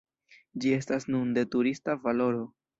Ĝi 0.63 0.73
estas 0.77 1.05
nun 1.17 1.37
de 1.37 1.45
turista 1.53 1.99
valoro. 2.09 2.45